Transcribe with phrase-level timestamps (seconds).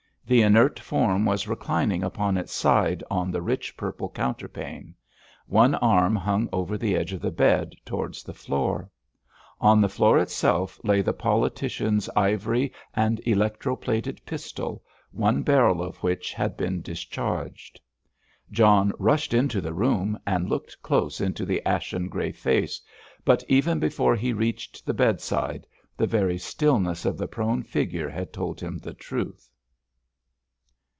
[0.23, 4.93] The inert form was reclining upon its side on the rich purple counterpane.
[5.45, 8.89] One arm hung over the edge of the bed towards the floor.
[9.59, 15.97] On the floor itself lay the politician's ivory and electro plated pistol, one barrel of
[15.97, 17.81] which had been discharged.
[18.51, 22.79] John rushed into the room and looked close into the ashen grey face,
[23.25, 28.31] but even before he reached the bedside, the very stillness of the prone figure had
[28.31, 29.49] told him the truth.